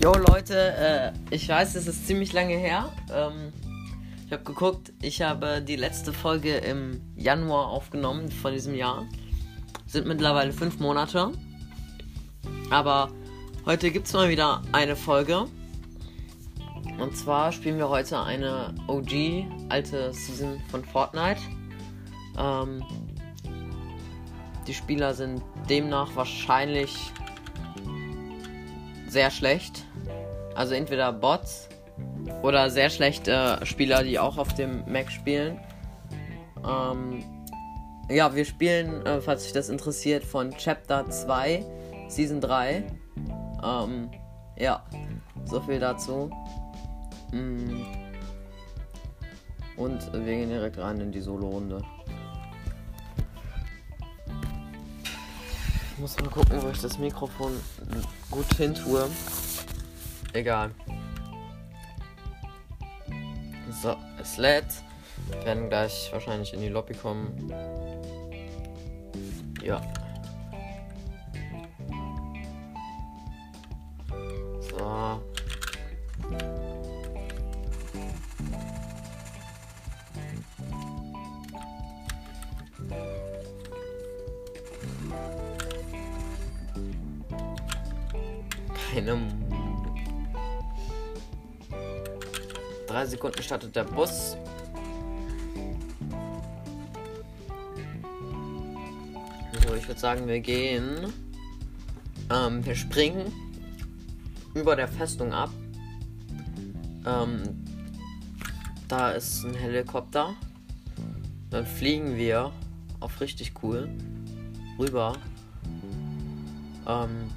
Jo 0.00 0.12
Leute, 0.12 0.54
äh, 0.54 1.34
ich 1.34 1.48
weiß, 1.48 1.74
es 1.74 1.88
ist 1.88 2.06
ziemlich 2.06 2.32
lange 2.32 2.56
her. 2.56 2.92
Ähm, 3.12 3.52
ich 4.24 4.32
habe 4.32 4.44
geguckt, 4.44 4.92
ich 5.02 5.22
habe 5.22 5.60
die 5.60 5.74
letzte 5.74 6.12
Folge 6.12 6.56
im 6.58 7.00
Januar 7.16 7.66
aufgenommen 7.66 8.30
von 8.30 8.52
diesem 8.52 8.76
Jahr. 8.76 9.06
Sind 9.88 10.06
mittlerweile 10.06 10.52
fünf 10.52 10.78
Monate. 10.78 11.32
Aber 12.70 13.10
heute 13.66 13.90
gibt 13.90 14.06
es 14.06 14.12
mal 14.12 14.28
wieder 14.28 14.62
eine 14.70 14.94
Folge. 14.94 15.46
Und 17.00 17.16
zwar 17.16 17.50
spielen 17.50 17.78
wir 17.78 17.88
heute 17.88 18.20
eine 18.20 18.74
OG, 18.86 19.46
alte 19.68 20.12
Season 20.12 20.60
von 20.70 20.84
Fortnite. 20.84 21.40
Ähm, 22.38 22.84
die 24.68 24.74
Spieler 24.74 25.12
sind 25.14 25.42
demnach 25.68 26.14
wahrscheinlich 26.14 27.12
sehr 29.08 29.30
schlecht. 29.30 29.84
Also 30.54 30.74
entweder 30.74 31.12
Bots 31.12 31.68
oder 32.42 32.70
sehr 32.70 32.90
schlechte 32.90 33.60
Spieler, 33.64 34.02
die 34.02 34.18
auch 34.18 34.38
auf 34.38 34.54
dem 34.54 34.84
Mac 34.90 35.10
spielen. 35.10 35.58
Ähm, 36.66 37.24
ja, 38.10 38.34
wir 38.34 38.44
spielen, 38.44 39.04
äh, 39.04 39.20
falls 39.20 39.46
euch 39.46 39.52
das 39.52 39.68
interessiert, 39.68 40.24
von 40.24 40.50
Chapter 40.52 41.08
2, 41.08 41.64
Season 42.08 42.40
3. 42.40 42.84
Ähm, 43.62 44.10
ja, 44.58 44.84
so 45.44 45.60
viel 45.60 45.78
dazu. 45.78 46.30
Mm. 47.32 47.82
Und 49.76 50.12
wir 50.12 50.20
gehen 50.20 50.48
direkt 50.48 50.78
rein 50.78 51.00
in 51.00 51.12
die 51.12 51.20
Solo-Runde. 51.20 51.82
Ich 55.98 56.02
muss 56.02 56.16
mal 56.20 56.30
gucken, 56.30 56.62
wo 56.62 56.68
ich 56.68 56.80
das 56.80 56.96
Mikrofon 56.96 57.58
gut 58.30 58.46
hin 58.54 58.72
tue. 58.72 59.10
Egal. 60.32 60.70
So, 63.82 63.96
es 64.22 64.36
lädt. 64.36 64.66
Wir 65.28 65.44
werden 65.44 65.68
gleich 65.68 66.08
wahrscheinlich 66.12 66.54
in 66.54 66.60
die 66.60 66.68
Lobby 66.68 66.94
kommen. 66.94 67.52
Ja. 69.60 69.80
So. 74.70 75.20
Keine. 88.98 89.16
Drei 92.88 93.06
Sekunden 93.06 93.40
startet 93.42 93.76
der 93.76 93.84
Bus. 93.84 94.36
So, 99.62 99.74
ich 99.76 99.86
würde 99.86 100.00
sagen, 100.00 100.26
wir 100.26 100.40
gehen. 100.40 101.12
Ähm, 102.28 102.66
wir 102.66 102.74
springen 102.74 103.32
über 104.54 104.74
der 104.74 104.88
Festung 104.88 105.32
ab. 105.32 105.50
Ähm, 107.06 107.64
da 108.88 109.12
ist 109.12 109.44
ein 109.44 109.54
Helikopter. 109.54 110.34
Dann 111.50 111.66
fliegen 111.66 112.16
wir 112.16 112.50
auf 112.98 113.20
richtig 113.20 113.52
cool 113.62 113.88
rüber 114.76 115.12
ähm, 116.88 117.30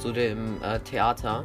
zu 0.00 0.12
dem 0.12 0.62
äh, 0.62 0.80
Theater. 0.80 1.44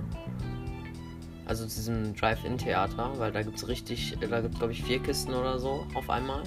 Also 1.46 1.68
zu 1.68 1.76
diesem 1.76 2.16
Drive-In-Theater, 2.16 3.20
weil 3.20 3.32
da 3.32 3.44
gibt 3.44 3.58
es 3.58 3.68
richtig, 3.68 4.18
da 4.20 4.42
gibt 4.42 4.54
es 4.54 4.60
glaube 4.60 4.74
ich 4.74 4.84
vier 4.84 5.00
Kisten 5.00 5.34
oder 5.34 5.60
so 5.60 5.86
auf 5.94 6.10
einmal. 6.10 6.42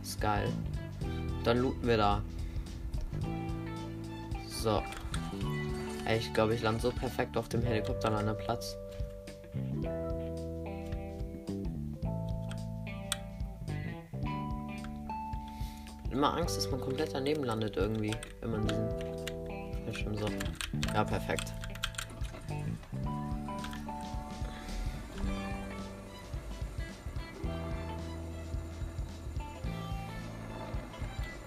Ist 0.00 0.20
geil. 0.20 0.48
Dann 1.42 1.58
looten 1.58 1.86
wir 1.86 1.96
da. 1.96 2.22
So. 4.46 4.82
Ey, 6.04 6.18
ich 6.18 6.32
glaube, 6.32 6.54
ich 6.54 6.62
lande 6.62 6.80
so 6.80 6.92
perfekt 6.92 7.36
auf 7.36 7.48
dem 7.48 7.62
Helikopterlandeplatz. 7.62 8.76
Immer 16.12 16.34
Angst, 16.34 16.56
dass 16.56 16.70
man 16.70 16.80
komplett 16.80 17.12
daneben 17.12 17.42
landet 17.42 17.76
irgendwie, 17.76 18.14
wenn 18.40 18.52
man 18.52 18.66
diesen 18.66 18.95
Bildschirm 20.04 20.16
so. 20.16 20.26
Ja, 20.94 21.04
perfekt. 21.04 21.52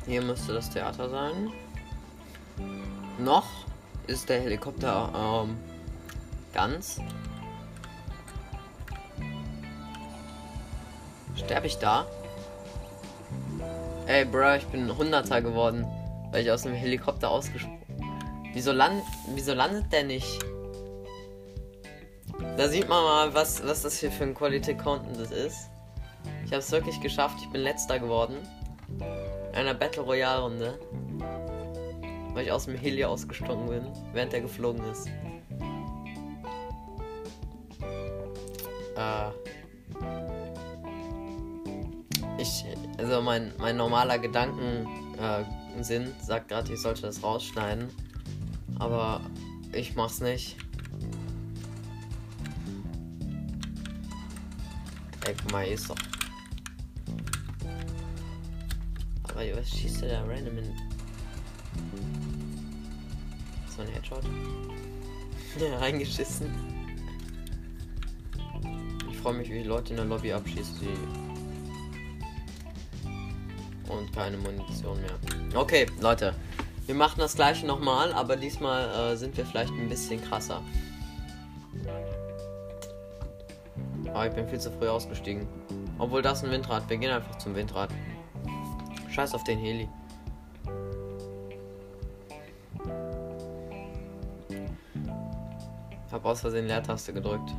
Hier 0.06 0.22
müsste 0.24 0.54
das 0.54 0.70
Theater 0.70 1.10
sein. 1.10 1.52
Noch 3.20 3.46
ist 4.08 4.28
der 4.30 4.42
Helikopter 4.42 5.46
ähm, 5.46 5.58
ganz. 6.54 7.00
Sterbe 11.36 11.68
ich 11.68 11.78
da? 11.78 12.08
Ey, 14.08 14.26
Bro, 14.26 14.56
ich 14.56 14.66
bin 14.66 14.90
100er 14.90 15.42
geworden, 15.42 15.86
weil 16.32 16.44
ich 16.44 16.52
aus 16.52 16.64
dem 16.64 16.74
Helikopter 16.74 17.30
ausgesprungen 17.30 17.79
Wieso, 18.54 18.72
land 18.72 19.04
wieso 19.34 19.54
landet 19.54 19.92
der 19.92 20.04
nicht? 20.04 20.40
Da 22.58 22.68
sieht 22.68 22.90
man 22.90 23.04
mal, 23.04 23.34
was, 23.34 23.66
was 23.66 23.84
das 23.84 24.00
hier 24.00 24.12
für 24.12 24.24
ein 24.24 24.34
Quality 24.34 24.76
Content 24.76 25.18
ist. 25.32 25.70
Ich 26.46 26.52
habe 26.52 26.60
es 26.60 26.72
wirklich 26.72 27.00
geschafft. 27.00 27.38
Ich 27.42 27.50
bin 27.50 27.62
letzter 27.62 28.00
geworden. 28.00 28.38
In 29.52 29.56
einer 29.56 29.74
Battle 29.74 30.04
Royale 30.04 30.42
Runde. 30.42 30.80
Weil 32.34 32.46
ich 32.46 32.52
aus 32.52 32.66
dem 32.66 32.76
Heli 32.76 33.06
ausgesprungen 33.06 33.70
bin, 33.70 33.88
während 34.14 34.34
er 34.34 34.42
geflogen 34.42 34.84
ist. 34.92 35.08
Äh. 38.98 39.30
Ich, 42.38 42.66
also 42.98 43.22
mein, 43.22 43.54
mein 43.58 43.78
normaler 43.78 44.18
Gedankensinn 44.18 46.04
äh, 46.04 46.24
sagt 46.24 46.50
gerade, 46.50 46.74
ich 46.74 46.82
sollte 46.82 47.04
das 47.04 47.22
rausschneiden. 47.22 47.90
Aber 48.80 49.22
ich 49.74 49.96
mach's 49.96 50.22
nicht. 50.22 50.56
Ey, 55.26 55.36
guck 55.42 55.52
mal, 55.52 55.68
ist 55.68 55.90
doch. 55.90 55.98
Aber 59.30 59.58
was 59.58 59.70
schießt 59.70 60.02
der 60.02 60.10
da 60.10 60.24
random 60.26 60.58
in? 60.58 60.74
So 63.76 63.82
ein 63.82 63.88
Headshot. 63.90 64.24
reingeschissen. 65.80 66.50
Ich 69.10 69.18
freue 69.18 69.34
mich, 69.34 69.50
wie 69.50 69.62
die 69.62 69.68
Leute 69.68 69.92
in 69.92 69.98
der 69.98 70.06
Lobby 70.06 70.32
abschießen. 70.34 70.80
Die 70.82 71.30
und 73.90 74.14
keine 74.14 74.38
Munition 74.38 75.00
mehr. 75.02 75.18
Okay, 75.56 75.88
Leute. 76.00 76.36
Wir 76.90 76.96
machen 76.96 77.20
das 77.20 77.36
gleiche 77.36 77.68
nochmal, 77.68 78.12
aber 78.14 78.36
diesmal 78.36 78.90
äh, 78.90 79.16
sind 79.16 79.38
wir 79.38 79.46
vielleicht 79.46 79.72
ein 79.74 79.88
bisschen 79.90 80.20
krasser. 80.24 80.64
Aber 84.08 84.26
ich 84.26 84.34
bin 84.34 84.50
viel 84.50 84.60
zu 84.60 84.72
früh 84.72 84.88
ausgestiegen. 84.88 85.48
Obwohl 86.00 86.24
das 86.24 86.44
ein 86.44 86.50
Windrad. 86.50 86.90
Wir 86.90 86.98
gehen 86.98 87.12
einfach 87.12 87.38
zum 87.38 87.54
Windrad. 87.54 87.92
Scheiß 89.12 89.36
auf 89.36 89.44
den 89.44 89.60
Heli. 89.60 89.88
Hab 96.12 96.26
aus 96.26 96.42
Versehen 96.42 96.66
Leertaste 96.66 97.14
gedrückt. 97.14 97.52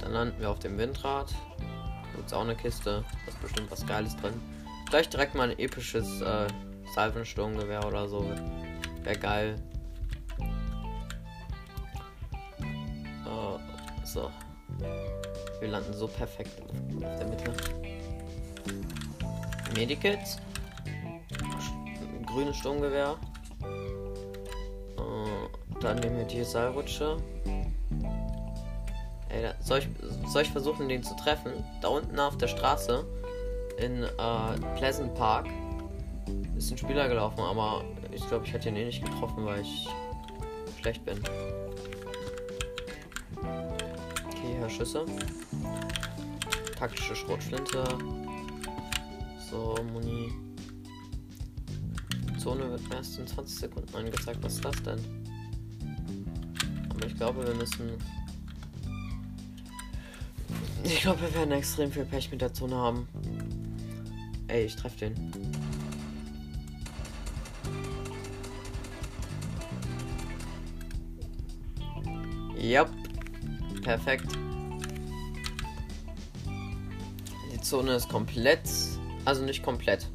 Dann 0.00 0.12
landen 0.12 0.38
wir 0.38 0.48
auf 0.48 0.60
dem 0.60 0.78
Windrad. 0.78 1.34
Gibt's 2.22 2.34
auch 2.34 2.42
eine 2.42 2.54
Kiste. 2.54 3.04
Da 3.26 3.32
ist 3.32 3.42
bestimmt 3.42 3.68
was 3.72 3.84
Geiles 3.84 4.14
drin. 4.14 4.40
Vielleicht 4.86 5.12
direkt 5.12 5.34
mal 5.34 5.50
ein 5.50 5.58
episches 5.58 6.20
äh, 6.20 6.46
Salvensturmgewehr 6.94 7.84
oder 7.84 8.08
so. 8.08 8.24
Wäre 9.02 9.18
geil. 9.18 9.56
Uh, 13.26 13.58
so. 14.04 14.30
Wir 15.58 15.68
landen 15.68 15.92
so 15.92 16.06
perfekt 16.06 16.62
auf 16.62 17.16
der 17.18 17.26
Mitte. 17.26 17.52
Medikits. 19.74 20.36
Grünes 22.26 22.56
Sturmgewehr. 22.58 23.16
Uh, 24.96 25.48
dann 25.80 25.98
nehmen 25.98 26.18
wir 26.18 26.24
die 26.26 26.44
Seilrutsche. 26.44 27.16
Da, 29.42 29.54
soll, 29.60 29.80
ich, 29.80 29.88
soll 30.30 30.42
ich 30.42 30.50
versuchen, 30.50 30.88
den 30.88 31.02
zu 31.02 31.16
treffen? 31.16 31.52
Da 31.80 31.88
unten 31.88 32.16
auf 32.20 32.38
der 32.38 32.46
Straße 32.46 33.04
in 33.78 34.04
äh, 34.04 34.76
Pleasant 34.76 35.12
Park 35.16 35.48
Ist 36.56 36.70
ein 36.70 36.78
Spieler 36.78 37.08
gelaufen, 37.08 37.40
aber 37.40 37.84
ich 38.12 38.24
glaube, 38.28 38.46
ich 38.46 38.52
hätte 38.52 38.68
ihn 38.68 38.76
eh 38.76 38.84
nicht 38.84 39.04
getroffen, 39.04 39.44
weil 39.44 39.62
ich 39.62 39.88
schlecht 40.80 41.04
bin. 41.04 41.18
Okay, 44.28 44.54
Herr 44.58 44.70
Schüsse. 44.70 45.06
Taktische 46.78 47.16
Schrotflinte. 47.16 47.82
So, 49.50 49.74
Muni. 49.92 50.30
Zone 52.38 52.70
wird 52.70 52.82
erst 52.94 53.18
in 53.18 53.26
20 53.26 53.58
Sekunden 53.58 53.96
angezeigt. 53.96 54.38
Was 54.42 54.54
ist 54.54 54.64
das 54.64 54.80
denn? 54.84 55.00
Aber 56.90 57.06
ich 57.06 57.16
glaube, 57.16 57.44
wir 57.44 57.54
müssen. 57.54 57.98
Ich 60.84 61.00
glaube, 61.00 61.20
wir 61.22 61.34
werden 61.34 61.52
extrem 61.52 61.90
viel 61.90 62.04
Pech 62.04 62.30
mit 62.30 62.40
der 62.40 62.52
Zone 62.52 62.76
haben. 62.76 63.08
Ey, 64.48 64.64
ich 64.64 64.76
treffe 64.76 64.98
den. 64.98 65.32
Yep. 72.56 72.88
Perfekt. 73.82 74.26
Die 77.52 77.60
Zone 77.60 77.94
ist 77.94 78.08
komplett. 78.08 78.68
Also 79.24 79.44
nicht 79.44 79.62
komplett. 79.62 80.08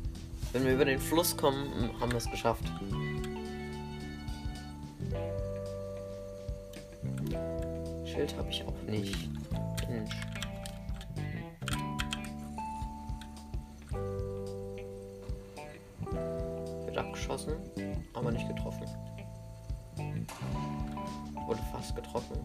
Wenn 0.54 0.66
wir 0.66 0.74
über 0.74 0.86
den 0.86 1.00
Fluss 1.00 1.36
kommen, 1.36 1.92
haben 2.00 2.12
wir 2.12 2.18
es 2.18 2.30
geschafft. 2.30 2.63
Schild 8.06 8.36
habe 8.38 8.50
ich 8.50 8.63
auch 8.63 8.81
nicht. 8.84 9.30
Mensch. 9.90 10.16
Wird 17.27 17.39
abgeschossen, 17.39 17.56
aber 18.13 18.31
nicht 18.31 18.47
getroffen. 18.47 18.88
Wurde 21.45 21.59
fast 21.71 21.95
getroffen. 21.95 22.38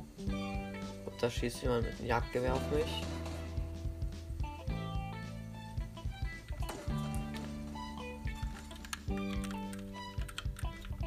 Ob 1.07 1.19
da 1.19 1.31
schießt 1.31 1.63
jemand 1.63 1.85
mit 1.85 1.99
einem 1.99 2.09
Jagdgewehr 2.09 2.55
auf 2.55 2.71
mich? 2.71 3.03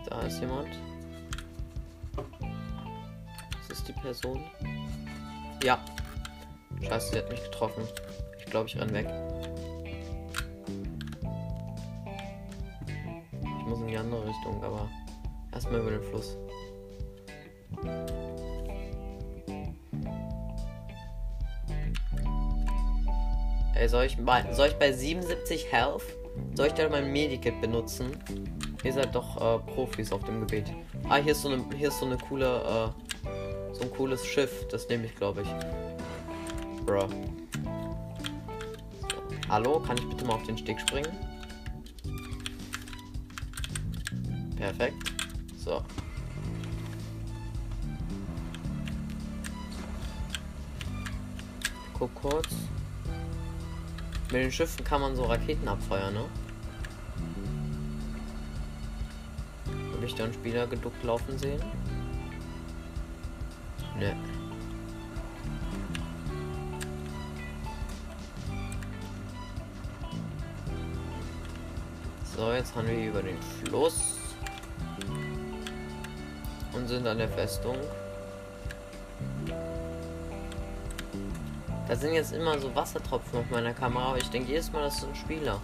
Da 0.05 0.21
ist 0.21 0.39
jemand. 0.39 0.69
Das 3.67 3.79
ist 3.79 3.87
die 3.87 3.93
Person. 3.93 4.41
Ja. 5.63 5.79
Scheiße, 6.81 7.11
sie 7.11 7.17
hat 7.17 7.29
mich 7.29 7.43
getroffen. 7.43 7.83
Ich 8.37 8.45
glaube, 8.45 8.67
ich 8.67 8.79
renn 8.79 8.93
weg. 8.93 9.07
Ich 13.65 13.71
muss 13.71 13.81
in 13.81 13.87
die 13.87 13.97
andere 13.97 14.23
Richtung, 14.27 14.63
aber 14.63 14.87
erstmal 15.51 15.79
über 15.79 15.89
den 15.89 16.03
Fluss. 16.03 16.37
Ey, 23.73 23.89
soll 23.89 24.05
ich, 24.05 24.17
bei, 24.23 24.53
soll 24.53 24.67
ich 24.67 24.75
bei 24.75 24.91
77 24.91 25.71
Health, 25.71 26.03
soll 26.53 26.67
ich 26.67 26.73
da 26.73 26.87
mein 26.89 27.11
Medikit 27.11 27.59
benutzen? 27.59 28.11
Ihr 28.83 28.93
seid 28.93 29.15
doch 29.15 29.35
äh, 29.37 29.57
Profis 29.73 30.11
auf 30.11 30.23
dem 30.25 30.41
Gebiet. 30.41 30.71
Ah, 31.09 31.15
hier 31.15 31.31
ist 31.31 31.41
so 31.41 31.49
eine, 31.49 31.65
hier 31.75 31.87
ist 31.87 31.99
so 31.99 32.05
eine 32.05 32.19
coole, 32.19 32.45
äh, 32.45 33.73
so 33.73 33.81
ein 33.81 33.91
cooles 33.97 34.23
Schiff. 34.23 34.67
Das 34.69 34.87
nehme 34.89 35.05
ich, 35.05 35.15
glaube 35.15 35.41
ich. 35.41 36.85
Bro. 36.85 37.09
Hallo, 39.49 39.79
kann 39.79 39.97
ich 39.97 40.07
bitte 40.07 40.23
mal 40.25 40.35
auf 40.35 40.43
den 40.43 40.55
Steg 40.55 40.79
springen? 40.79 41.34
Perfekt. 44.65 45.13
So. 45.57 45.83
Guck 51.93 52.15
kurz. 52.15 52.47
Mit 54.31 54.41
den 54.41 54.51
Schiffen 54.51 54.83
kann 54.83 55.01
man 55.01 55.15
so 55.15 55.25
Raketen 55.25 55.67
abfeuern, 55.67 56.15
ne? 56.15 56.25
Habe 59.93 60.03
ich 60.03 60.15
da 60.15 60.23
einen 60.23 60.33
Spieler 60.33 60.65
geduckt 60.65 61.03
laufen 61.03 61.37
sehen? 61.37 61.61
Ne. 63.99 64.17
So, 72.35 72.51
jetzt 72.51 72.75
haben 72.75 72.87
wir 72.87 73.09
über 73.09 73.21
den 73.21 73.37
Fluss 73.63 74.14
sind 76.87 77.07
an 77.07 77.17
der 77.17 77.29
Festung. 77.29 77.77
Da 81.87 81.95
sind 81.95 82.13
jetzt 82.13 82.33
immer 82.33 82.57
so 82.59 82.73
Wassertropfen 82.75 83.39
auf 83.39 83.49
meiner 83.49 83.73
Kamera, 83.73 84.09
aber 84.09 84.17
ich 84.17 84.29
denke 84.29 84.51
jedes 84.51 84.71
Mal, 84.71 84.83
das 84.83 84.97
ist 84.97 85.05
ein 85.05 85.15
Spieler. 85.15 85.61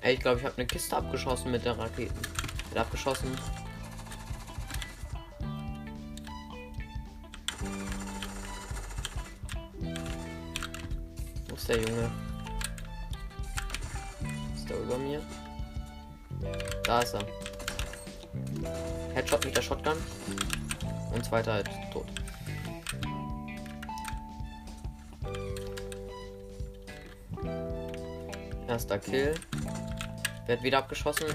Ey, 0.00 0.14
ich 0.14 0.20
glaube, 0.20 0.38
ich 0.38 0.44
habe 0.44 0.56
eine 0.56 0.66
Kiste 0.66 0.96
abgeschossen 0.96 1.50
mit 1.50 1.64
der 1.64 1.76
Rakete. 1.76 2.14
Wird 2.70 2.78
abgeschossen. 2.78 3.36
Ist 11.66 11.74
der 11.74 11.78
Junge? 11.78 12.10
Ist 14.54 14.68
der 14.70 14.78
über 14.78 14.98
mir? 14.98 15.20
Da 16.84 17.00
ist 17.00 17.14
er. 17.14 17.24
Headshot 19.14 19.44
mit 19.44 19.56
der 19.56 19.62
Shotgun. 19.62 19.96
Und 21.12 21.24
zweiter 21.24 21.54
halt 21.54 21.68
tot. 21.92 22.06
Erster 28.68 28.98
Kill. 28.98 29.34
Wird 30.46 30.62
wieder 30.62 30.78
abgeschossen. 30.78 31.26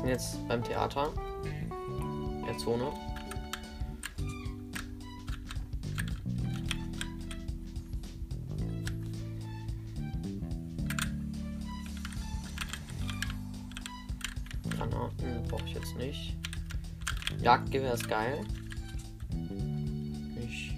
Sind 0.00 0.08
jetzt 0.08 0.48
beim 0.48 0.64
Theater. 0.64 1.12
Der 2.46 2.56
Zone. 2.56 2.90
Granaten 14.70 15.42
brauche 15.48 15.64
ich 15.66 15.74
jetzt 15.74 15.96
nicht. 15.96 16.36
Jagdgewehr 17.42 17.92
ist 17.92 18.08
geil. 18.08 18.40
Ich. 20.42 20.74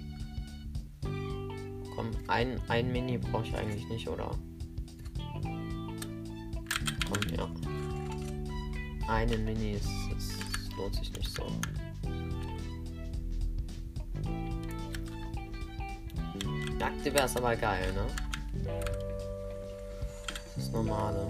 Komm, 1.95 2.11
ein, 2.27 2.59
ein 2.67 2.91
Mini 2.91 3.17
brauche 3.17 3.45
ich 3.47 3.55
eigentlich 3.55 3.87
nicht, 3.87 4.07
oder? 4.09 4.31
Einen 9.23 9.45
Mini 9.45 9.71
ist, 9.71 9.87
das 10.13 10.75
lohnt 10.75 10.95
sich 10.95 11.13
nicht 11.13 11.31
so. 11.31 11.43
Jagdgewehr 16.77 17.23
ist 17.23 17.37
aber 17.37 17.55
geil, 17.55 17.93
ne? 17.93 18.05
Das 20.57 20.69
normale. 20.71 21.25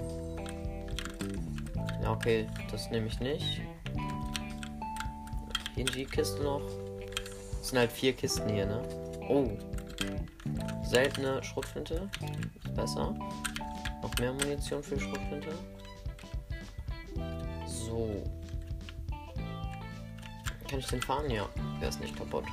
Ja, 2.02 2.14
okay, 2.14 2.48
das 2.72 2.90
nehme 2.90 3.06
ich 3.06 3.20
nicht. 3.20 3.62
PNG-Kiste 5.76 6.42
noch. 6.42 6.64
Das 7.60 7.70
sind 7.70 7.78
halt 7.78 7.92
vier 7.92 8.14
Kisten 8.14 8.50
hier, 8.50 8.66
ne? 8.66 8.82
Oh. 9.30 9.52
Seltene 10.84 11.44
Schrotflinte. 11.44 12.10
Ist 12.64 12.76
besser. 12.76 13.16
Noch 14.02 14.18
mehr 14.18 14.34
Munition 14.34 14.82
für 14.82 15.00
Schrotflinte. 15.00 15.52
So. 18.04 18.24
Kann 20.70 20.80
ich 20.80 20.88
den 20.88 21.02
fahren? 21.02 21.30
Ja. 21.30 21.48
Der 21.80 21.90
ist 21.90 22.02
nicht 22.02 22.18
kaputt. 22.18 22.44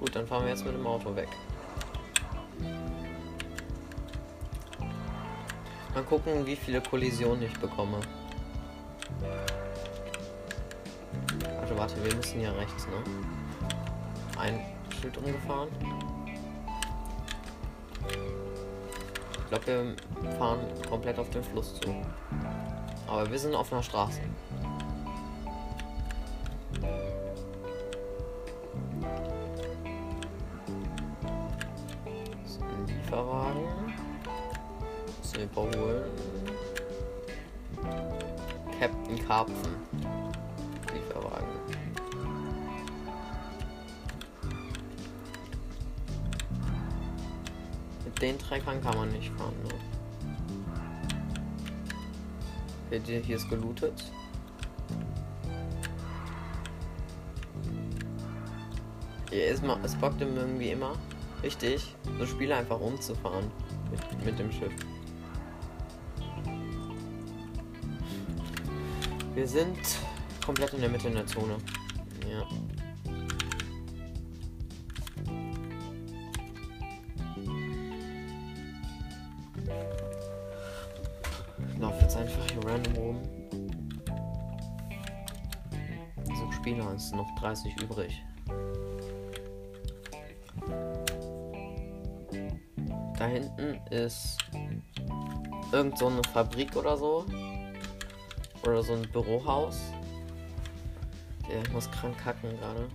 Gut, 0.00 0.14
dann 0.16 0.26
fahren 0.26 0.44
wir 0.44 0.50
jetzt 0.50 0.64
mit 0.64 0.74
dem 0.74 0.86
Auto 0.86 1.14
weg. 1.14 1.28
Mal 5.94 6.02
gucken, 6.02 6.44
wie 6.46 6.56
viele 6.56 6.80
Kollisionen 6.80 7.42
ich 7.42 7.58
bekomme. 7.58 8.00
Warte, 11.58 11.78
warte, 11.78 12.04
wir 12.04 12.14
müssen 12.14 12.40
ja 12.40 12.52
rechts, 12.52 12.86
ne? 12.86 13.02
ein 14.38 14.60
Schild 15.00 15.16
umgefahren. 15.16 15.68
Ich 19.32 19.48
glaube, 19.48 19.96
wir 20.20 20.32
fahren 20.32 20.60
komplett 20.88 21.18
auf 21.18 21.30
den 21.30 21.42
Fluss 21.42 21.80
zu. 21.80 21.94
Aber 23.06 23.30
wir 23.30 23.38
sind 23.38 23.54
auf 23.54 23.72
einer 23.72 23.82
Straße. 23.82 24.20
Wir 35.54 35.64
überholen. 35.64 36.10
Captain 38.78 39.26
Karpfen. 39.26 39.76
Lieferwagen. 40.92 41.46
Mit 48.04 48.22
den 48.22 48.38
Treckern 48.38 48.80
kann 48.82 48.96
man 48.96 49.08
nicht 49.10 49.30
fahren, 49.34 49.54
ne? 49.62 49.74
Hier, 53.00 53.36
ist 53.36 53.48
gelootet. 53.48 54.04
Hier 59.30 59.46
ist 59.48 59.62
mal, 59.62 59.78
es 59.84 59.94
bockt 59.96 60.20
ihm 60.20 60.36
irgendwie 60.36 60.70
immer 60.70 60.92
richtig, 61.42 61.94
so 62.18 62.26
Spiele 62.26 62.56
einfach 62.56 62.80
umzufahren 62.80 63.50
mit, 63.90 64.24
mit 64.24 64.38
dem 64.38 64.50
Schiff. 64.52 64.72
Wir 69.36 69.46
sind 69.46 69.78
komplett 70.42 70.72
in 70.72 70.80
der 70.80 70.88
Mitte 70.88 71.08
in 71.08 71.14
der 71.14 71.26
Zone. 71.26 71.58
Ja. 72.26 72.42
Ich 81.68 81.78
laufe 81.78 82.00
jetzt 82.00 82.16
einfach 82.16 82.50
hier 82.50 82.64
random 82.64 82.96
rum. 82.96 83.22
So 86.34 86.50
Spieler, 86.52 86.94
es 86.94 87.10
sind 87.10 87.18
noch 87.18 87.28
30 87.38 87.78
übrig. 87.82 88.24
Da 93.18 93.26
hinten 93.26 93.78
ist 93.90 94.38
irgend 95.72 95.98
so 95.98 96.06
eine 96.06 96.22
Fabrik 96.32 96.74
oder 96.74 96.96
so. 96.96 97.26
Oder 98.66 98.82
so 98.82 98.94
ein 98.94 99.08
Bürohaus. 99.12 99.80
Der 101.48 101.72
muss 101.72 101.88
krank 101.92 102.18
kacken 102.18 102.50
gerade. 102.58 102.88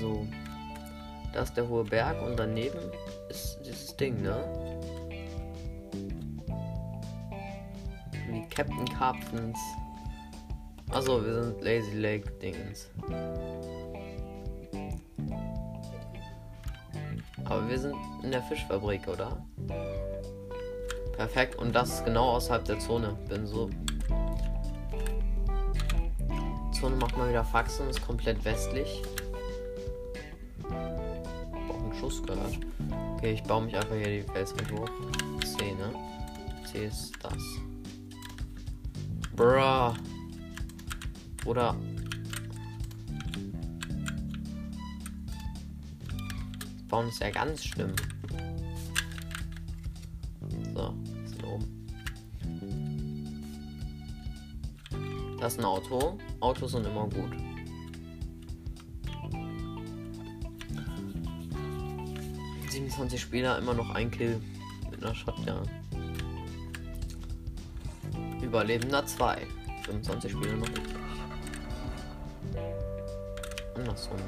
So. 0.00 0.26
Da 1.34 1.42
ist 1.42 1.54
der 1.54 1.68
hohe 1.68 1.84
Berg 1.84 2.22
und 2.22 2.36
daneben 2.38 2.78
ist 3.28 3.58
dieses 3.66 3.94
Ding, 3.96 4.22
ne? 4.22 4.42
Wie 8.30 8.48
Captain 8.48 8.86
Carpens. 8.86 9.58
Also 10.90 11.22
wir 11.22 11.42
sind 11.42 11.60
Lazy 11.60 11.98
Lake 11.98 12.30
Dingens. 12.40 12.88
Wir 17.68 17.78
sind 17.78 17.94
in 18.22 18.30
der 18.30 18.42
Fischfabrik, 18.42 19.08
oder? 19.08 19.44
Perfekt. 21.16 21.56
Und 21.56 21.74
das 21.74 21.94
ist 21.94 22.04
genau 22.04 22.30
außerhalb 22.30 22.64
der 22.64 22.78
Zone. 22.78 23.16
Bin 23.28 23.46
so. 23.46 23.70
Zone 26.72 26.96
macht 26.96 27.16
mal 27.16 27.28
wieder 27.28 27.44
Faxen, 27.44 27.88
ist 27.88 28.04
komplett 28.04 28.44
westlich. 28.44 29.02
Auch 30.68 31.82
einen 31.82 31.94
Schuss 31.98 32.22
gehört. 32.22 32.58
Okay, 33.16 33.32
ich 33.32 33.42
baue 33.44 33.64
mich 33.64 33.76
einfach 33.76 33.94
hier 33.94 34.22
die 34.22 34.32
Felswand 34.32 34.72
hoch. 34.72 34.90
C, 35.42 35.72
ne? 35.72 35.94
C 36.70 36.86
ist 36.86 37.12
das. 37.22 37.42
Bruh. 39.36 39.94
Oder 41.46 41.76
Bauen 46.94 47.08
ist 47.08 47.20
ja 47.20 47.28
ganz 47.28 47.64
schlimm. 47.64 47.92
So, 50.72 50.94
sind 51.24 51.42
oben. 51.42 51.88
Das 55.40 55.54
ist 55.54 55.58
ein 55.58 55.64
Auto. 55.64 56.16
Autos 56.38 56.70
sind 56.70 56.86
immer 56.86 57.08
gut. 57.08 57.32
...27 62.70 63.18
Spieler, 63.18 63.58
immer 63.58 63.74
noch 63.74 63.90
ein 63.90 64.08
Kill 64.08 64.40
mit 64.88 65.04
einer 65.04 65.16
Shotgun. 65.16 65.68
Überlebender 68.40 69.04
2. 69.04 69.44
25 69.86 70.30
Spieler 70.30 70.54
noch 70.54 70.68
übrig. 70.68 70.94
Andersrum. 73.74 74.20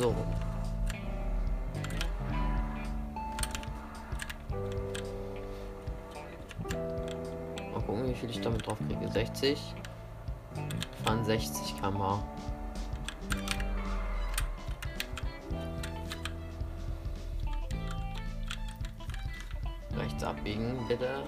So. 0.00 0.14
Mal 7.70 7.82
gucken, 7.82 8.08
wie 8.08 8.14
viel 8.14 8.30
ich 8.30 8.40
damit 8.40 8.66
drauf 8.66 8.78
kriege. 8.88 9.06
60. 9.12 9.60
Fahren 11.04 11.22
60 11.22 11.78
km 11.78 12.00
Rechts 19.98 20.24
abbiegen, 20.24 20.78
bitte. 20.88 21.24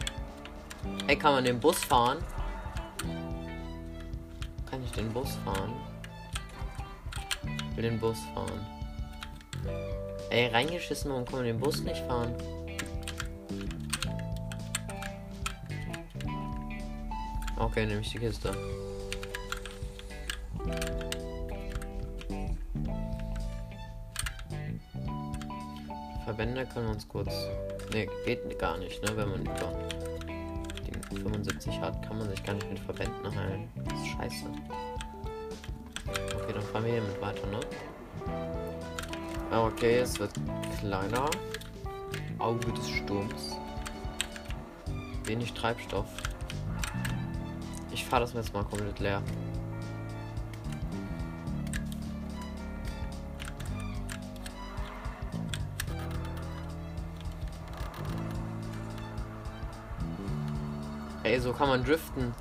Ey, 1.09 1.17
kann 1.17 1.35
man 1.35 1.45
den 1.45 1.61
Bus 1.61 1.77
fahren? 1.85 2.25
Kann 4.71 4.83
ich 4.83 4.93
den 4.93 5.13
Bus 5.13 5.37
fahren? 5.45 5.92
Will 7.77 7.83
den 7.83 7.99
Bus 7.99 8.19
fahren. 8.35 8.67
Ey, 10.31 10.49
reingeschissen, 10.49 11.11
warum 11.11 11.25
kann 11.25 11.37
man 11.37 11.45
den 11.45 11.61
Bus 11.61 11.83
nicht 11.83 12.05
fahren? 12.07 12.35
Okay, 17.59 17.87
nehme 17.87 18.01
ich 18.01 18.11
die 18.11 18.19
Kiste. 18.19 18.55
Verbände 26.25 26.67
können 26.67 26.87
wir 26.87 26.95
uns 26.95 27.09
kurz. 27.09 27.33
Ne, 27.93 28.09
geht 28.25 28.59
gar 28.59 28.79
nicht, 28.79 29.03
ne? 29.03 29.17
Wenn 29.17 29.31
man 29.31 29.43
über 29.43 29.73
die 31.11 31.17
75 31.17 31.81
hat, 31.81 32.03
kann 32.07 32.19
man 32.19 32.29
sich 32.31 32.43
gar 32.43 32.55
nicht 32.55 32.69
mit 32.69 32.79
Verbänden 32.79 33.35
heilen. 33.35 33.69
Das 33.85 34.01
ist 34.01 34.07
scheiße. 34.09 34.47
Okay, 36.43 36.55
dann 36.55 36.63
fahren 36.63 36.85
wir 36.85 36.93
hier 36.93 37.03
mit 37.03 37.21
weiter, 37.21 37.47
ne? 37.47 37.61
Okay, 39.57 39.99
es 40.01 40.19
wird 40.19 40.33
kleiner. 40.81 41.31
Auge 42.39 42.73
des 42.73 42.89
Sturms. 42.89 43.57
Wenig 45.25 45.53
Treibstoff. 45.53 46.09
Ich 47.93 48.05
fahre 48.05 48.23
das 48.23 48.33
jetzt 48.33 48.53
mal 48.53 48.65
komplett 48.65 48.99
leer. 48.99 49.23
Ey, 61.23 61.39
so 61.39 61.53
kann 61.53 61.69
man 61.69 61.85
driften. 61.85 62.35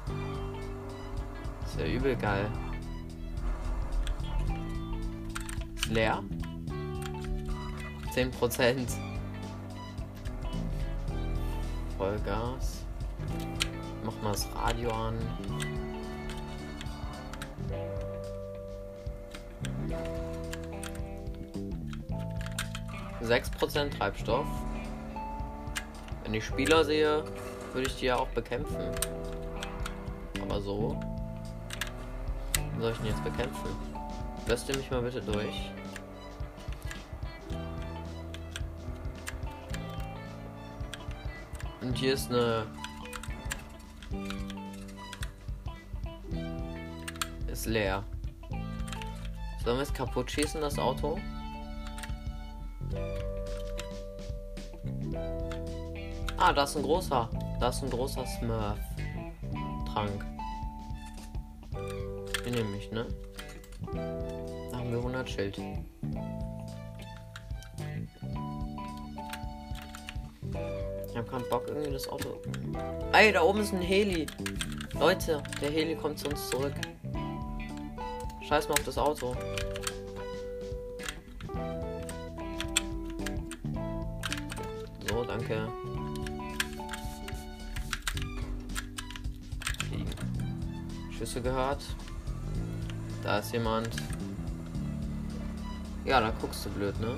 Ist 1.65 1.79
ja 1.79 1.86
übel 1.86 2.15
geil. 2.15 2.50
Leer. 5.91 6.24
10 8.13 8.31
Prozent. 8.31 8.89
Vollgas. 11.98 12.83
Mach 14.03 14.21
mal 14.21 14.31
das 14.31 14.48
Radio 14.55 14.91
an. 14.91 15.17
Sechs 23.21 23.50
Prozent 23.51 23.93
Treibstoff. 23.98 24.48
Wenn 26.24 26.33
ich 26.33 26.45
Spieler 26.45 26.83
sehe, 26.83 27.24
würde 27.74 27.88
ich 27.88 27.98
die 27.98 28.05
ja 28.05 28.17
auch 28.17 28.27
bekämpfen. 28.29 28.91
Aber 30.41 30.60
so. 30.60 31.00
Wie 32.75 32.81
soll 32.81 32.93
ich 32.93 33.00
ihn 33.00 33.05
jetzt 33.07 33.24
bekämpfen? 33.24 33.69
Lässt 34.48 34.67
du 34.67 34.77
mich 34.77 34.89
mal 34.89 35.01
bitte 35.01 35.21
durch? 35.21 35.71
Hier 42.01 42.15
ist 42.15 42.31
eine. 42.31 42.65
Ist 47.48 47.67
leer. 47.67 48.03
Sollen 49.63 49.77
wir 49.77 49.84
es 49.84 49.93
kaputt 49.93 50.31
schießen, 50.31 50.60
das 50.62 50.79
Auto? 50.79 51.20
Ah, 56.38 56.51
da 56.51 56.63
ist 56.63 56.75
ein 56.75 56.81
großer. 56.81 57.29
Da 57.60 57.70
ist 57.70 57.84
ein 57.84 57.91
großer 57.91 58.25
Smurf-Trank. 58.25 60.25
Den 62.43 62.53
nehme 62.55 62.77
ich, 62.77 62.91
ne? 62.91 63.05
Da 63.93 64.77
haben 64.77 64.89
wir 64.89 64.98
100 64.98 65.29
Schild. 65.29 65.62
Habe 71.22 71.30
keinen 71.30 71.50
Bock, 71.50 71.63
irgendwie 71.68 71.92
das 71.92 72.08
Auto. 72.08 72.40
Ey, 73.13 73.32
da 73.32 73.42
oben 73.42 73.60
ist 73.60 73.74
ein 73.74 73.82
Heli. 73.82 74.25
Leute, 75.00 75.42
der 75.62 75.70
Heli 75.72 75.96
kommt 75.96 76.20
zu 76.20 76.30
uns 76.30 76.50
zurück. 76.50 76.74
Scheiß 78.48 78.68
mal 78.68 78.74
auf 78.74 78.86
das 78.86 78.98
Auto. 78.98 79.36
So, 85.10 85.24
danke. 85.24 85.68
Schüsse 91.18 91.42
gehört. 91.42 91.84
Da 93.24 93.40
ist 93.40 93.54
jemand. 93.54 93.90
Ja, 96.04 96.20
da 96.20 96.34
guckst 96.42 96.66
du 96.66 96.70
blöd, 96.72 97.00
ne? 97.00 97.18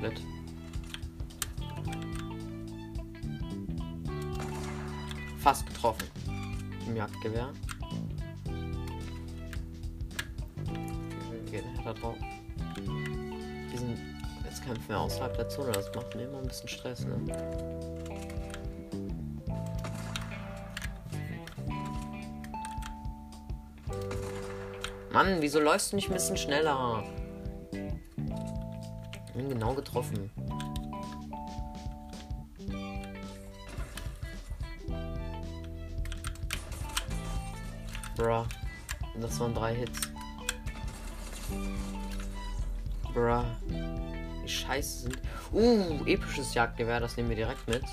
Komplett. 0.00 0.20
Fast 5.38 5.66
getroffen. 5.66 6.06
Im 6.86 6.96
Jagdgewehr. 6.96 7.50
Geht 11.50 11.64
er 11.76 11.84
da 11.84 11.92
drauf. 11.92 12.16
Die. 12.76 14.44
Jetzt 14.44 14.64
kämpfen 14.64 14.88
wir 14.88 15.00
außerhalb 15.00 15.36
der 15.36 15.48
Zone. 15.48 15.72
Das 15.72 15.90
macht 15.94 16.14
mir 16.14 16.24
immer 16.24 16.38
ein 16.38 16.46
bisschen 16.46 16.68
Stress, 16.68 17.04
ne? 17.04 17.16
Mann, 25.12 25.36
wieso 25.40 25.58
läufst 25.58 25.92
du 25.92 25.96
nicht 25.96 26.08
ein 26.08 26.14
bisschen 26.14 26.36
schneller? 26.36 27.04
Ich 29.30 29.36
bin 29.36 29.48
genau 29.48 29.72
getroffen. 29.74 30.28
Bruh. 38.16 38.44
Das 39.20 39.38
waren 39.38 39.54
drei 39.54 39.76
Hits. 39.76 40.00
Bruh. 43.14 43.44
Wie 44.42 44.48
scheiße 44.48 45.02
sind. 45.02 45.18
Uh, 45.52 46.04
episches 46.06 46.52
Jagdgewehr, 46.54 46.98
das 46.98 47.16
nehmen 47.16 47.28
wir 47.28 47.36
direkt 47.36 47.68
mit. 47.68 47.84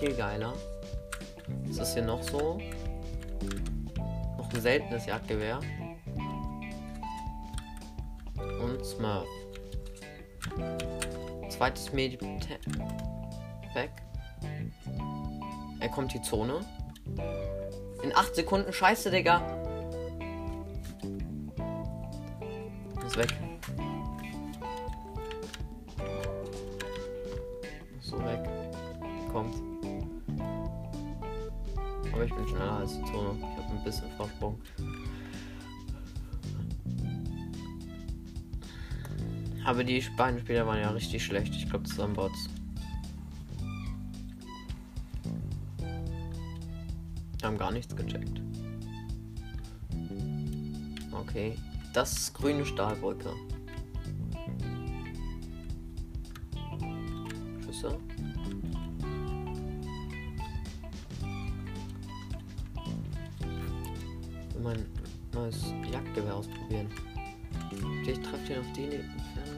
Viel 0.00 0.14
geiler. 0.14 0.54
Was 1.66 1.88
ist 1.88 1.92
hier 1.92 2.04
noch 2.04 2.22
so? 2.22 2.58
Noch 4.38 4.50
ein 4.50 4.60
seltenes 4.62 5.04
Jagdgewehr. 5.04 5.60
Smurf. 8.86 9.26
Zweites 11.48 11.92
Medipack. 11.92 13.90
Er 15.80 15.88
kommt 15.88 16.14
die 16.14 16.22
Zone. 16.22 16.60
In 18.02 18.14
8 18.14 18.34
Sekunden. 18.34 18.72
Scheiße, 18.72 19.10
Digga. 19.10 19.42
Ist 23.04 23.16
weg. 23.16 23.34
So 28.00 28.18
weg. 28.18 28.48
Kommt. 29.32 29.54
Aber 32.12 32.24
ich 32.24 32.34
bin 32.34 32.48
schneller 32.48 32.72
als 32.78 32.94
die 32.94 33.04
Zone. 33.04 33.36
Ich 33.38 33.64
habe 33.64 33.72
ein 33.72 33.84
bisschen 33.84 34.10
Vorsprung. 34.12 34.60
Aber 39.66 39.82
die 39.82 40.02
beiden 40.16 40.40
Spieler 40.40 40.66
waren 40.66 40.80
ja 40.80 40.90
richtig 40.90 41.24
schlecht. 41.24 41.54
Ich 41.54 41.68
glaube, 41.68 41.84
das 41.86 41.98
waren 41.98 42.14
Bots. 42.14 42.48
haben 47.42 47.58
gar 47.58 47.70
nichts 47.70 47.94
gecheckt. 47.94 48.40
Okay. 51.12 51.56
Das 51.92 52.12
ist 52.12 52.34
grüne 52.34 52.66
Stahlbrücke. 52.66 53.32
Schüsse. 57.64 57.98
mein 64.62 64.84
neues 65.32 65.72
Jagdgewehr 65.92 66.34
ausprobieren. 66.34 66.88
Ich 68.04 68.18
treffe 68.18 68.46
den 68.48 68.58
auf 68.58 68.72
die 68.72 68.84
Entfernung. 68.84 69.55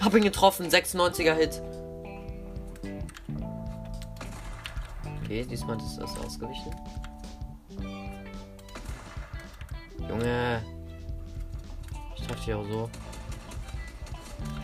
Hab 0.00 0.14
ihn 0.14 0.24
getroffen, 0.24 0.66
96er 0.68 1.34
Hit. 1.34 1.62
Okay, 5.22 5.46
diesmal 5.48 5.78
ist 5.78 5.96
das 5.96 6.18
ausgewichen. 6.18 6.74
Junge. 10.08 10.62
Ich 12.16 12.26
treffe 12.26 12.44
dich 12.44 12.54
auch 12.54 12.64
so. 12.66 12.90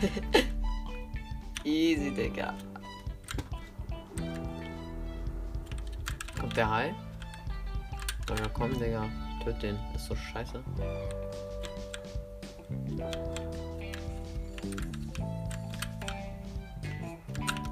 Easy, 1.63 2.11
Digga. 2.11 2.53
Kommt 6.49 6.57
der 6.57 6.71
Hai? 6.71 6.95
Soll 8.27 8.39
ja 8.39 8.47
kommen, 8.47 8.79
Digga. 8.79 9.05
Töt 9.43 9.61
den. 9.61 9.77
ist 9.93 10.07
so 10.07 10.15
scheiße. 10.15 10.63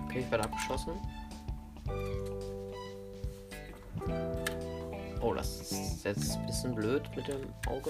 Okay, 0.05 0.19
ich 0.19 0.29
werde 0.29 0.43
abgeschossen. 0.43 0.93
Oh, 5.21 5.33
das 5.33 5.59
ist 5.59 6.05
jetzt 6.05 6.37
ein 6.37 6.45
bisschen 6.45 6.75
blöd 6.75 7.01
mit 7.15 7.27
dem 7.27 7.41
Auge. 7.67 7.89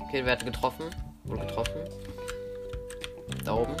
Okay, 0.00 0.24
wer 0.24 0.32
hat 0.32 0.44
getroffen? 0.44 0.86
Wohl 1.22 1.38
getroffen. 1.38 1.82
Da 3.44 3.54
oben. 3.54 3.76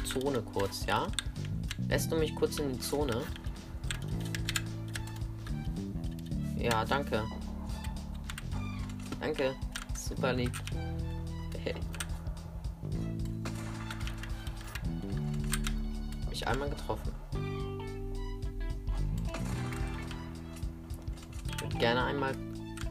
Die 0.00 0.04
Zone 0.04 0.42
kurz, 0.42 0.86
ja? 0.86 1.06
Lässt 1.88 2.10
du 2.12 2.16
mich 2.16 2.34
kurz 2.34 2.58
in 2.58 2.72
die 2.72 2.80
Zone? 2.80 3.22
Ja, 6.56 6.84
danke. 6.84 7.24
Danke. 9.20 9.54
Super 9.94 10.32
lieb. 10.32 10.52
Mich 16.28 16.46
einmal 16.46 16.70
getroffen. 16.70 17.12
Ich 21.48 21.60
würde 21.60 21.78
gerne 21.78 22.04
einmal 22.04 22.34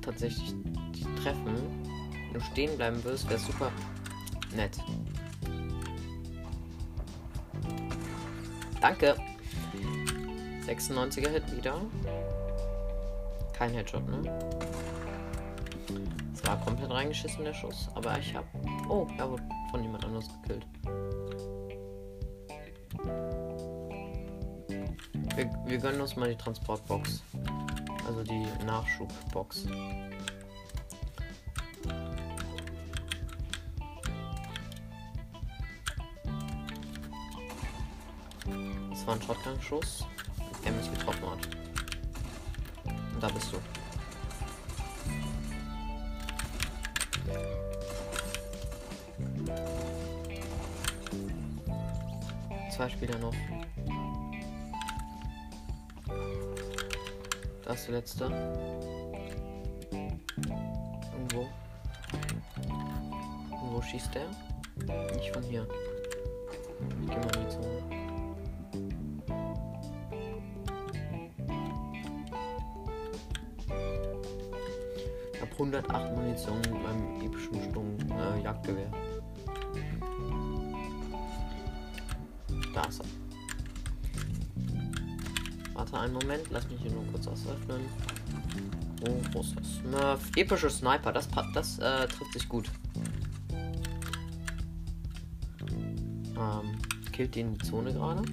tatsächlich 0.01 0.53
dich 0.93 1.05
treffen. 1.23 1.55
Wenn 2.11 2.33
du 2.33 2.41
stehen 2.41 2.75
bleiben 2.77 3.03
wirst, 3.03 3.29
wäre 3.29 3.39
super 3.39 3.71
nett. 4.55 4.77
Danke. 8.81 9.15
96er 10.65 11.29
Hit 11.29 11.55
wieder. 11.55 11.81
Kein 13.53 13.73
Headshot, 13.73 14.07
ne? 14.07 14.49
war 16.49 16.59
komplett 16.61 16.89
reingeschissen, 16.89 17.45
der 17.45 17.53
Schuss. 17.53 17.89
Aber 17.93 18.17
ich 18.17 18.35
hab. 18.35 18.45
Oh, 18.89 19.07
er 19.17 19.29
wurde 19.29 19.43
von 19.69 19.83
jemand 19.83 20.03
anders 20.03 20.27
gekillt. 20.41 20.65
Wir, 25.35 25.49
wir 25.65 25.77
gönnen 25.77 26.01
uns 26.01 26.15
mal 26.15 26.29
die 26.29 26.35
Transportbox. 26.35 27.23
Also 28.07 28.23
die 28.23 28.47
Nachschubbox. 28.65 29.67
Das 38.99 39.07
war 39.07 39.15
ein 39.15 39.21
Shotgun-Schuss, 39.21 40.05
der 40.65 40.73
mich 40.73 40.91
getroffen 40.91 41.31
hat. 41.31 41.47
Und 43.13 43.23
da 43.23 43.29
bist 43.29 43.53
du. 43.53 43.57
Zwei 52.75 52.89
Spieler 52.89 53.17
noch. 53.19 53.33
Das 57.63 57.79
ist 57.79 57.87
der 57.87 57.95
letzte. 57.95 58.25
Irgendwo. 61.13 61.47
Wo 63.61 63.81
schießt 63.81 64.13
der? 64.13 64.27
Nicht 65.15 65.31
von 65.31 65.43
hier. 65.43 65.65
Ich 67.01 67.07
geh 67.07 67.15
mal 67.15 67.35
in 67.37 67.45
die 67.45 67.49
Zone. 67.49 67.98
Ich 75.39 75.45
hab 75.45 75.53
108 75.53 76.17
Munition 76.17 76.59
mit 76.59 76.83
meinem 76.83 77.21
epischen 77.21 77.63
Sturm 77.69 77.95
äh, 78.11 78.43
Jagdgewehr. 78.43 78.91
Da 82.73 82.81
ist 82.83 82.99
er. 82.99 83.05
Warte 85.75 85.97
einen 85.97 86.11
Moment, 86.11 86.43
lass 86.49 86.69
mich 86.69 86.81
hier 86.81 86.91
nur 86.91 87.05
kurz 87.07 87.25
ausöffnen. 87.25 87.79
Oh, 89.07 89.15
wo 89.31 89.39
ist 89.39 89.55
das? 89.57 89.75
Smurf. 89.75 90.29
Epische 90.35 90.69
Sniper, 90.69 91.13
das, 91.13 91.29
das 91.53 91.79
äh, 91.79 92.05
trifft 92.07 92.33
sich 92.33 92.49
gut. 92.49 92.69
Ähm, 96.37 96.77
killt 97.13 97.33
den 97.33 97.53
die 97.53 97.65
Zone 97.65 97.93
gerade. 97.93 98.23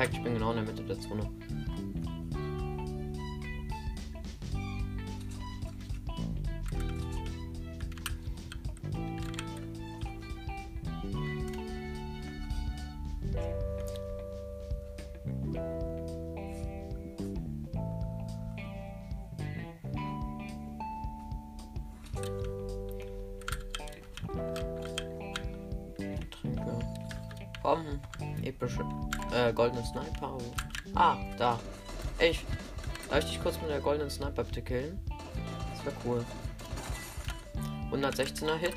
Perfekt, 0.00 0.16
ich 0.16 0.24
bin 0.24 0.32
genau 0.32 0.52
in 0.52 0.56
der 0.56 0.64
Mitte 0.64 0.82
der 0.82 0.98
Zone. 0.98 1.28
Komm, 27.62 28.00
epische, 28.42 28.82
äh, 29.34 29.52
goldene 29.52 29.84
Sniper. 29.84 30.38
Ah, 30.94 31.16
da. 31.38 31.58
Ich, 32.18 32.44
darf 33.08 33.20
ich 33.20 33.30
dich 33.30 33.42
kurz 33.42 33.60
mit 33.60 33.70
der 33.70 33.80
goldenen 33.80 34.10
Sniper 34.10 34.44
bitte 34.44 34.62
killen? 34.62 35.00
Das 35.76 35.84
wäre 35.84 35.96
cool. 36.04 36.24
116er 37.92 38.56
Hit. 38.56 38.74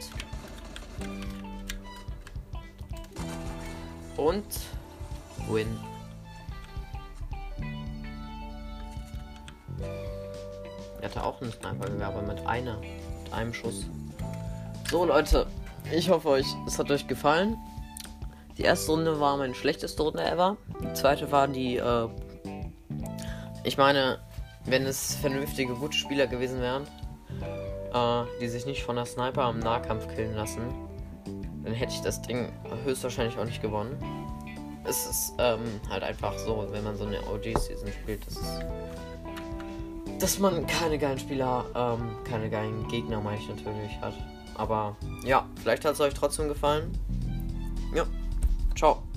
Und 4.18 4.46
Win. 5.50 5.80
Er 11.02 11.10
hatte 11.10 11.24
auch 11.24 11.42
einen 11.42 11.52
Sniper, 11.52 12.06
aber 12.06 12.22
mit 12.22 12.46
einer, 12.46 12.78
mit 12.78 13.34
einem 13.34 13.54
Schuss. 13.54 13.86
So 14.90 15.06
Leute, 15.06 15.48
ich 15.92 16.10
hoffe 16.10 16.30
euch, 16.30 16.46
es 16.66 16.80
hat 16.80 16.90
euch 16.92 17.08
gefallen. 17.08 17.58
Die 18.58 18.64
erste 18.64 18.92
Runde 18.92 19.20
war 19.20 19.38
meine 19.38 19.56
schlechteste 19.56 20.04
Runde 20.04 20.24
ever. 20.24 20.58
Die 20.82 20.94
zweite 20.94 21.32
war 21.32 21.48
die, 21.48 21.78
äh, 21.78 22.08
ich 23.64 23.78
meine, 23.78 24.20
wenn 24.66 24.86
es 24.86 25.16
vernünftige, 25.16 25.74
gute 25.74 25.98
Spieler 25.98 26.28
gewesen 26.28 26.62
wären, 26.62 26.84
äh, 27.94 28.28
die 28.40 28.48
sich 28.48 28.66
nicht 28.66 28.84
von 28.84 28.96
der 28.96 29.06
Sniper 29.06 29.44
am 29.44 29.60
Nahkampf 29.60 30.08
killen 30.16 30.36
lassen, 30.36 30.62
dann 31.64 31.74
hätte 31.74 31.94
ich 31.94 32.02
das 32.02 32.22
Ding 32.22 32.52
höchstwahrscheinlich 32.84 33.38
auch 33.38 33.46
nicht 33.46 33.62
gewonnen. 33.62 33.98
Es 34.86 35.06
ist 35.08 35.34
ähm, 35.40 35.62
halt 35.90 36.04
einfach 36.04 36.38
so, 36.38 36.68
wenn 36.72 36.84
man 36.84 36.98
so 36.98 37.06
eine 37.06 37.20
OG-Season 37.22 37.88
spielt, 37.88 38.28
dass, 38.28 38.36
es, 38.36 38.60
dass 40.20 40.40
man 40.40 40.68
keine 40.68 40.98
geilen 41.00 41.18
Spieler, 41.18 41.66
ähm, 41.74 42.18
keine 42.26 42.50
geilen 42.50 42.88
Gegner, 42.90 43.22
meine 43.22 43.40
ich 43.40 43.48
natürlich, 43.48 44.00
hat. 44.02 44.14
Aber 44.56 44.98
ja, 45.24 45.48
vielleicht 45.62 45.86
hat 45.86 45.94
es 45.94 46.02
euch 46.02 46.14
trotzdem 46.14 46.50
gefallen. 46.50 46.92
Ja, 48.74 48.76
ciao. 48.76 49.13